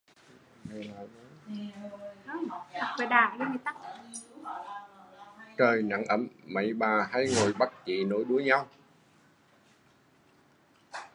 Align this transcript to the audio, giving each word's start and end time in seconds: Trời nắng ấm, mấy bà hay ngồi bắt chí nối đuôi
Trời 5.57 5.83
nắng 5.83 6.05
ấm, 6.05 6.27
mấy 6.47 6.73
bà 6.73 7.07
hay 7.11 7.25
ngồi 7.35 7.53
bắt 7.53 7.85
chí 7.85 8.03
nối 8.05 8.25
đuôi 8.25 8.49